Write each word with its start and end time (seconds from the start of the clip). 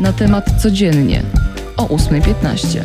Na 0.00 0.12
temat 0.12 0.62
codziennie 0.62 1.22
o 1.76 1.86
8.15. 1.86 2.80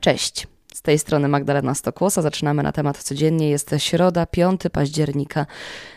Cześć. 0.00 0.46
Z 0.74 0.82
tej 0.82 0.98
strony 0.98 1.28
Magdalena 1.28 1.74
Stokłosa. 1.74 2.22
Zaczynamy 2.22 2.62
na 2.62 2.72
temat 2.72 3.02
codziennie. 3.02 3.50
Jest 3.50 3.74
środa, 3.78 4.26
5 4.26 4.60
października. 4.72 5.46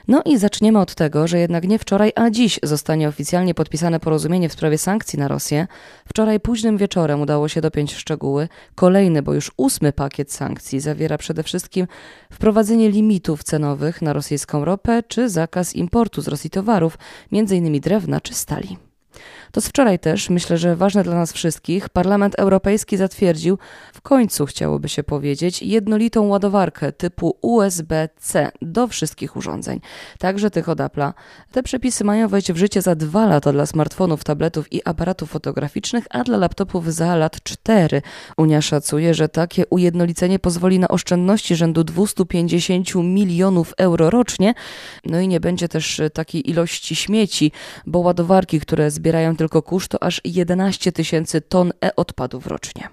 No 0.07 0.21
i 0.25 0.37
zaczniemy 0.37 0.79
od 0.79 0.95
tego, 0.95 1.27
że 1.27 1.39
jednak 1.39 1.67
nie 1.67 1.79
wczoraj, 1.79 2.11
a 2.15 2.29
dziś 2.29 2.59
zostanie 2.63 3.07
oficjalnie 3.07 3.53
podpisane 3.53 3.99
porozumienie 3.99 4.49
w 4.49 4.53
sprawie 4.53 4.77
sankcji 4.77 5.19
na 5.19 5.27
Rosję. 5.27 5.67
Wczoraj 6.09 6.39
późnym 6.39 6.77
wieczorem 6.77 7.21
udało 7.21 7.47
się 7.47 7.61
dopiąć 7.61 7.95
szczegóły. 7.95 8.47
Kolejny, 8.75 9.21
bo 9.21 9.33
już 9.33 9.51
ósmy 9.57 9.93
pakiet 9.93 10.31
sankcji 10.31 10.79
zawiera 10.79 11.17
przede 11.17 11.43
wszystkim 11.43 11.87
wprowadzenie 12.31 12.89
limitów 12.89 13.43
cenowych 13.43 14.01
na 14.01 14.13
rosyjską 14.13 14.65
ropę 14.65 15.03
czy 15.07 15.29
zakaz 15.29 15.75
importu 15.75 16.21
z 16.21 16.27
Rosji 16.27 16.49
towarów, 16.49 16.97
m.in. 17.31 17.79
drewna 17.79 18.21
czy 18.21 18.33
stali. 18.33 18.77
To 19.51 19.61
z 19.61 19.67
wczoraj 19.67 19.99
też, 19.99 20.29
myślę, 20.29 20.57
że 20.57 20.75
ważne 20.75 21.03
dla 21.03 21.15
nas 21.15 21.33
wszystkich, 21.33 21.89
Parlament 21.89 22.35
Europejski 22.35 22.97
zatwierdził, 22.97 23.57
w 23.93 24.01
końcu 24.01 24.45
chciałoby 24.45 24.89
się 24.89 25.03
powiedzieć, 25.03 25.61
jednolitą 25.61 26.27
ładowarkę 26.27 26.91
typu 26.91 27.37
USB-C 27.41 28.51
do 28.61 28.87
wszystkich 28.87 29.35
urządzeń, 29.35 29.79
także 30.19 30.51
tych 30.51 30.69
od 30.69 30.79
Apple'a. 30.79 31.13
Te 31.51 31.63
przepisy 31.63 32.03
mają 32.03 32.27
wejść 32.27 32.51
w 32.51 32.57
życie 32.57 32.81
za 32.81 32.95
dwa 32.95 33.25
lata 33.25 33.51
dla 33.51 33.65
smartfonów, 33.65 34.23
tabletów 34.23 34.73
i 34.73 34.81
aparatów 34.85 35.29
fotograficznych, 35.29 36.05
a 36.09 36.23
dla 36.23 36.37
laptopów 36.37 36.93
za 36.93 37.15
lat 37.15 37.43
cztery. 37.43 38.01
Unia 38.37 38.61
szacuje, 38.61 39.13
że 39.13 39.29
takie 39.29 39.67
ujednolicenie 39.67 40.39
pozwoli 40.39 40.79
na 40.79 40.87
oszczędności 40.87 41.55
rzędu 41.55 41.83
250 41.83 42.95
milionów 42.95 43.73
euro 43.77 44.09
rocznie, 44.09 44.53
no 45.05 45.19
i 45.19 45.27
nie 45.27 45.39
będzie 45.39 45.67
też 45.67 46.01
takiej 46.13 46.49
ilości 46.49 46.95
śmieci, 46.95 47.51
bo 47.85 47.99
ładowarki, 47.99 48.59
które 48.59 48.91
zbierają 48.91 49.35
tylko 49.41 49.61
kurz 49.61 49.87
to 49.87 50.03
aż 50.03 50.21
11 50.25 50.91
tysięcy 50.91 51.41
ton 51.41 51.71
e-odpadów 51.85 52.47
rocznie. 52.47 52.89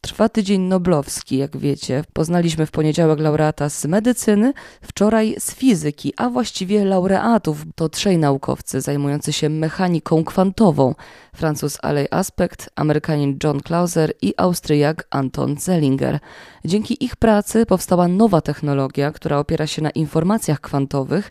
Trwa 0.00 0.28
tydzień 0.28 0.60
noblowski, 0.60 1.36
jak 1.36 1.56
wiecie. 1.56 2.04
Poznaliśmy 2.12 2.66
w 2.66 2.70
poniedziałek 2.70 3.20
laureata 3.20 3.68
z 3.68 3.84
medycyny, 3.84 4.52
wczoraj 4.82 5.36
z 5.38 5.54
fizyki, 5.54 6.12
a 6.16 6.30
właściwie 6.30 6.84
laureatów 6.84 7.64
to 7.74 7.88
trzej 7.88 8.18
naukowcy 8.18 8.80
zajmujący 8.80 9.32
się 9.32 9.48
mechaniką 9.48 10.24
kwantową. 10.24 10.94
Francuz 11.34 11.78
Alej 11.82 12.06
Aspect, 12.10 12.70
Amerykanin 12.76 13.38
John 13.44 13.60
Clauser 13.60 14.12
i 14.22 14.34
Austriak 14.36 15.06
Anton 15.10 15.56
Zellinger. 15.56 16.18
Dzięki 16.64 17.04
ich 17.04 17.16
pracy 17.16 17.66
powstała 17.66 18.08
nowa 18.08 18.40
technologia, 18.40 19.12
która 19.12 19.38
opiera 19.38 19.66
się 19.66 19.82
na 19.82 19.90
informacjach 19.90 20.60
kwantowych, 20.60 21.30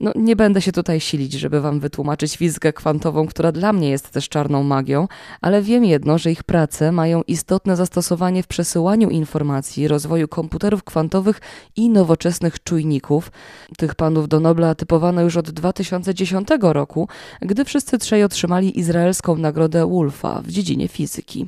no, 0.00 0.12
nie 0.14 0.36
będę 0.36 0.62
się 0.62 0.72
tutaj 0.72 1.00
silić, 1.00 1.32
żeby 1.32 1.60
wam 1.60 1.80
wytłumaczyć 1.80 2.36
fizykę 2.36 2.72
kwantową, 2.72 3.26
która 3.26 3.52
dla 3.52 3.72
mnie 3.72 3.90
jest 3.90 4.10
też 4.10 4.28
czarną 4.28 4.62
magią, 4.62 5.08
ale 5.40 5.62
wiem 5.62 5.84
jedno, 5.84 6.18
że 6.18 6.32
ich 6.32 6.44
prace 6.44 6.92
mają 6.92 7.22
istotne 7.22 7.76
zastosowanie 7.76 8.42
w 8.42 8.46
przesyłaniu 8.46 9.10
informacji, 9.10 9.88
rozwoju 9.88 10.28
komputerów 10.28 10.84
kwantowych 10.84 11.40
i 11.76 11.90
nowoczesnych 11.90 12.62
czujników. 12.62 13.32
Tych 13.78 13.94
panów 13.94 14.28
do 14.28 14.40
Nobla 14.40 14.74
typowano 14.74 15.22
już 15.22 15.36
od 15.36 15.50
2010 15.50 16.48
roku, 16.60 17.08
gdy 17.40 17.64
wszyscy 17.64 17.98
trzej 17.98 18.24
otrzymali 18.24 18.78
izraelską 18.78 19.36
nagrodę 19.36 19.86
Wolfa 19.86 20.42
w 20.42 20.50
dziedzinie 20.50 20.88
fizyki. 20.88 21.46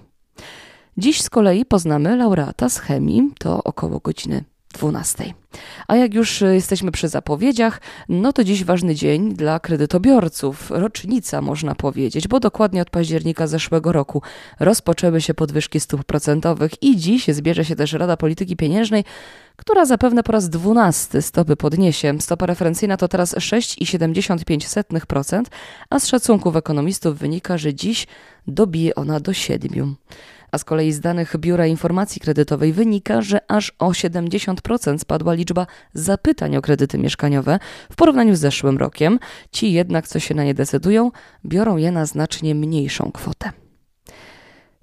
Dziś 0.97 1.23
z 1.23 1.31
kolei 1.31 1.65
poznamy 1.65 2.17
laureata 2.17 2.69
z 2.69 2.79
chemii, 2.79 3.31
to 3.39 3.65
około 3.65 3.99
godziny 3.99 4.45
12. 4.73 5.35
A 5.89 5.97
jak 5.97 6.15
już 6.15 6.43
e, 6.43 6.55
jesteśmy 6.55 6.93
przy 6.93 7.09
zapowiedziach, 7.09 7.81
no 8.09 8.33
to 8.33 8.45
dziś 8.45 8.65
ważny 8.65 8.95
dzień 8.95 9.35
dla 9.35 9.61
kredytobiorców. 9.61 10.71
Rocznica 10.71 11.43
można 11.43 11.75
powiedzieć, 11.75 12.29
bo 12.29 12.41
dokładnie 12.41 12.83
od 12.83 12.91
października 12.91 13.47
zeszłego 13.47 13.93
roku 13.93 14.23
rozpoczęły 14.61 15.21
się 15.21 15.35
podwyżki 15.35 15.81
stóp 15.81 16.05
procentowych 16.05 16.83
i 16.83 16.97
dziś 16.97 17.29
zbierze 17.29 17.65
się 17.65 17.77
też 17.77 17.93
Rada 17.93 18.17
Polityki 18.17 18.57
Pieniężnej, 18.57 19.05
która 19.57 19.85
zapewne 19.85 20.23
po 20.23 20.33
raz 20.33 20.49
dwunasty 20.49 21.23
stopy 21.23 21.57
podniesie. 21.57 22.15
Stopa 22.21 22.47
referencyjna 22.47 22.97
to 22.97 23.09
teraz 23.09 23.35
6,75%, 23.35 25.43
a 25.91 26.01
z 26.01 26.07
szacunków 26.07 26.57
ekonomistów 26.57 27.19
wynika, 27.19 27.59
że 27.59 27.75
dziś 27.75 28.07
dobije 28.47 28.95
ona 28.95 29.21
do 29.21 29.33
7%. 29.33 29.95
A 30.53 30.59
z 30.59 30.65
kolei 30.65 30.93
z 30.93 31.01
danych 31.01 31.37
Biura 31.37 31.67
Informacji 31.67 32.21
Kredytowej 32.21 32.73
wynika, 32.73 33.23
że 33.23 33.51
aż 33.51 33.73
o 33.79 33.91
70% 33.91 34.99
spadła 34.99 35.35
liczba 35.35 35.67
zapytań 35.95 36.57
o 36.57 36.63
kredyty 36.63 36.99
mieszkaniowe 36.99 37.59
w 37.93 37.97
porównaniu 37.97 38.37
z 38.37 38.39
zeszłym 38.39 38.79
rokiem. 38.79 39.19
Ci 39.53 39.73
jednak, 39.73 40.09
co 40.09 40.21
się 40.21 40.35
na 40.35 40.45
nie 40.45 40.55
decydują, 40.55 41.11
biorą 41.45 41.77
je 41.77 41.93
na 41.93 42.07
znacznie 42.07 42.55
mniejszą 42.55 43.13
kwotę. 43.13 43.51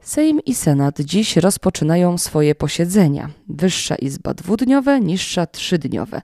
Sejm 0.02 0.40
i 0.46 0.56
Senat 0.56 1.00
dziś 1.00 1.38
rozpoczynają 1.38 2.18
swoje 2.18 2.56
posiedzenia. 2.56 3.30
Wyższa 3.50 3.96
Izba 3.96 4.34
dwudniowe, 4.34 5.00
niższa 5.00 5.46
trzydniowe. 5.46 6.22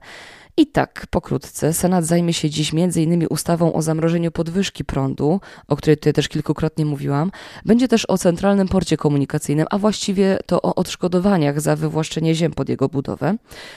I 0.56 0.66
tak, 0.66 1.06
pokrótce, 1.10 1.72
Senat 1.72 2.04
zajmie 2.04 2.32
się 2.32 2.50
dziś 2.50 2.74
m.in. 2.74 3.26
ustawą 3.30 3.72
o 3.72 3.82
zamrożeniu 3.82 4.30
podwyżki 4.30 4.84
prądu, 4.84 5.40
o 5.68 5.76
której 5.76 5.96
tutaj 5.96 6.12
też 6.12 6.28
kilkukrotnie 6.28 6.84
mówiłam. 6.84 7.30
Będzie 7.64 7.88
też 7.88 8.10
o 8.10 8.18
centralnym 8.18 8.68
porcie 8.68 8.96
komunikacyjnym, 8.96 9.66
a 9.70 9.78
właściwie 9.78 10.38
to 10.46 10.62
o 10.62 10.74
odszkodowaniach 10.74 11.60
za 11.60 11.76
wywłaszczenie 11.76 12.34
ziem 12.34 12.52
pod 12.52 12.68
jego 12.68 12.88
budowę. 12.88 13.36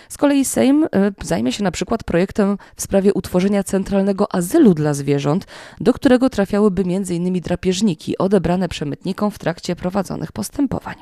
Z 0.10 0.18
kolei 0.18 0.46
Sejm 0.46 0.84
y, 0.84 0.88
zajmie 1.24 1.52
się 1.52 1.64
na 1.64 1.72
przykład 1.72 2.04
projektem 2.04 2.58
w 2.76 2.82
sprawie 2.82 3.14
utworzenia 3.14 3.64
centralnego 3.64 4.36
azylu 4.36 4.74
dla 4.74 4.94
zwierząt, 4.94 5.48
do 5.82 5.94
którego 5.94 6.30
trafiałyby 6.30 6.82
m.in. 6.82 7.42
drapieżniki 7.42 8.18
odebrane 8.18 8.70
przemytnikom 8.70 9.32
w 9.32 9.40
trakcie 9.40 9.76
prowadzonych 9.76 10.32
postępowań. 10.32 10.96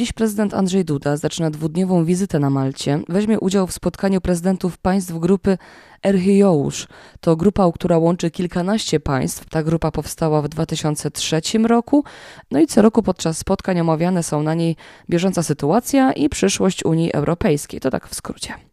Dziś 0.00 0.12
prezydent 0.12 0.54
Andrzej 0.54 0.84
Duda 0.84 1.16
zaczyna 1.16 1.50
dwudniową 1.50 2.04
wizytę 2.04 2.38
na 2.38 2.50
Malcie. 2.50 3.00
Weźmie 3.08 3.40
udział 3.40 3.66
w 3.66 3.72
spotkaniu 3.72 4.20
prezydentów 4.20 4.78
państw 4.78 5.12
grupy 5.18 5.58
Erhijousz. 6.06 6.86
To 7.20 7.36
grupa, 7.36 7.72
która 7.74 7.98
łączy 7.98 8.30
kilkanaście 8.30 9.00
państw. 9.00 9.48
Ta 9.48 9.62
grupa 9.62 9.90
powstała 9.90 10.42
w 10.42 10.48
2003 10.48 11.40
roku. 11.64 12.04
No 12.50 12.60
i 12.60 12.66
co 12.66 12.82
roku 12.82 13.02
podczas 13.02 13.38
spotkań 13.38 13.80
omawiane 13.80 14.22
są 14.22 14.42
na 14.42 14.54
niej 14.54 14.76
bieżąca 15.10 15.42
sytuacja 15.42 16.12
i 16.12 16.28
przyszłość 16.28 16.84
Unii 16.84 17.12
Europejskiej. 17.12 17.80
To 17.80 17.90
tak 17.90 18.08
w 18.08 18.14
skrócie. 18.14 18.69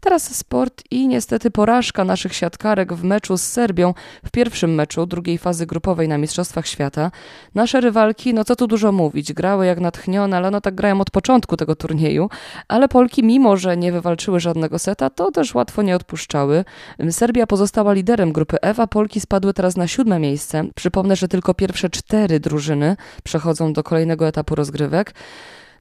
Teraz 0.00 0.36
sport 0.36 0.82
i 0.90 1.08
niestety 1.08 1.50
porażka 1.50 2.04
naszych 2.04 2.34
siatkarek 2.34 2.92
w 2.92 3.04
meczu 3.04 3.36
z 3.36 3.42
Serbią 3.42 3.94
w 4.24 4.30
pierwszym 4.30 4.74
meczu 4.74 5.06
drugiej 5.06 5.38
fazy 5.38 5.66
grupowej 5.66 6.08
na 6.08 6.18
Mistrzostwach 6.18 6.66
Świata. 6.66 7.10
Nasze 7.54 7.80
rywalki, 7.80 8.34
no 8.34 8.44
co 8.44 8.56
tu 8.56 8.66
dużo 8.66 8.92
mówić, 8.92 9.32
grały 9.32 9.66
jak 9.66 9.80
natchnione, 9.80 10.36
ale 10.36 10.50
no 10.50 10.60
tak 10.60 10.74
grają 10.74 11.00
od 11.00 11.10
początku 11.10 11.56
tego 11.56 11.76
turnieju, 11.76 12.28
ale 12.68 12.88
Polki 12.88 13.24
mimo, 13.24 13.56
że 13.56 13.76
nie 13.76 13.92
wywalczyły 13.92 14.40
żadnego 14.40 14.78
seta, 14.78 15.10
to 15.10 15.30
też 15.30 15.54
łatwo 15.54 15.82
nie 15.82 15.96
odpuszczały. 15.96 16.64
Serbia 17.10 17.46
pozostała 17.46 17.92
liderem 17.92 18.32
grupy 18.32 18.60
F, 18.60 18.80
a 18.80 18.86
Polki 18.86 19.20
spadły 19.20 19.54
teraz 19.54 19.76
na 19.76 19.86
siódme 19.86 20.18
miejsce. 20.18 20.64
Przypomnę, 20.74 21.16
że 21.16 21.28
tylko 21.28 21.54
pierwsze 21.54 21.90
cztery 21.90 22.40
drużyny 22.40 22.96
przechodzą 23.24 23.72
do 23.72 23.82
kolejnego 23.82 24.28
etapu 24.28 24.54
rozgrywek. 24.54 25.14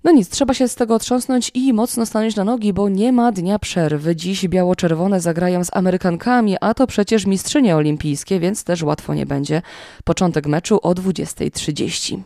No 0.06 0.12
nic, 0.12 0.30
trzeba 0.30 0.54
się 0.54 0.68
z 0.68 0.76
tego 0.76 0.96
otrząsnąć 0.96 1.52
i 1.54 1.74
mocno 1.74 2.06
stanąć 2.06 2.36
na 2.36 2.44
nogi, 2.44 2.74
bo 2.74 2.90
nie 2.90 3.12
ma 3.14 3.32
dnia 3.32 3.60
przerwy. 3.60 4.16
Dziś 4.16 4.48
biało-czerwone 4.48 5.22
zagrają 5.22 5.64
z 5.64 5.76
Amerykankami, 5.76 6.58
a 6.62 6.74
to 6.74 6.88
przecież 6.88 7.26
mistrzynie 7.26 7.76
olimpijskie, 7.76 8.40
więc 8.40 8.64
też 8.64 8.84
łatwo 8.84 9.14
nie 9.14 9.26
będzie. 9.26 9.62
Początek 10.04 10.48
meczu 10.48 10.80
o 10.82 10.94
20.30. 10.94 12.20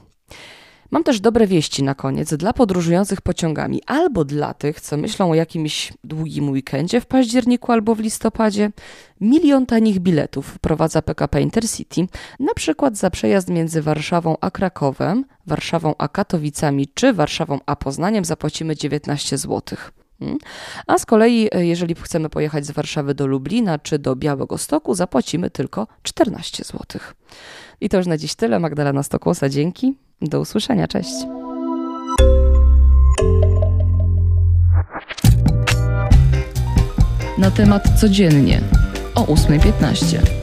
Mam 0.92 1.04
też 1.04 1.20
dobre 1.20 1.48
wieści 1.48 1.84
na 1.84 1.96
koniec 1.96 2.34
dla 2.34 2.54
podróżujących 2.54 3.22
pociągami 3.22 3.82
albo 3.86 4.26
dla 4.26 4.54
tych, 4.54 4.82
co 4.82 4.98
myślą 4.98 5.32
o 5.32 5.36
jakimś 5.36 5.94
długim 6.04 6.50
weekendzie 6.50 7.02
w 7.02 7.06
październiku 7.06 7.72
albo 7.72 7.96
w 7.96 8.00
listopadzie. 8.00 8.72
Milion 9.22 9.66
tanich 9.66 10.00
biletów 10.00 10.48
wprowadza 10.48 11.02
PKP 11.02 11.42
Intercity, 11.42 12.08
na 12.40 12.54
przykład 12.54 12.98
za 12.98 13.10
przejazd 13.10 13.50
między 13.50 13.82
Warszawą 13.82 14.38
a 14.42 14.52
Krakowem, 14.52 15.26
Warszawą 15.48 15.94
a 15.98 16.08
Katowicami 16.08 16.88
czy 16.94 17.14
Warszawą 17.14 17.60
a 17.66 17.76
Poznaniem 17.76 18.26
zapłacimy 18.26 18.76
19 18.76 19.38
zł. 19.38 19.78
Hmm? 20.20 20.38
A 20.88 20.98
z 20.98 21.06
kolei, 21.06 21.50
e, 21.52 21.66
jeżeli 21.66 21.96
chcemy 21.96 22.30
pojechać 22.30 22.66
z 22.66 22.72
Warszawy 22.72 23.14
do 23.14 23.28
Lublina 23.28 23.80
czy 23.80 24.00
do 24.00 24.16
Białego 24.16 24.58
Stoku, 24.58 24.96
zapłacimy 24.96 25.50
tylko 25.50 25.88
14 26.04 26.64
zł. 26.64 27.02
I 27.82 27.90
to 27.90 27.98
już 27.98 28.08
na 28.08 28.18
dziś 28.18 28.36
tyle. 28.36 28.60
Magdalena 28.60 29.04
Stokłosa, 29.04 29.50
dzięki. 29.50 30.09
Do 30.22 30.40
usłyszenia, 30.40 30.88
cześć. 30.88 31.14
Na 37.38 37.52
temat 37.52 38.00
codziennie 38.00 38.62
o 39.16 39.24
8.15. 39.26 40.39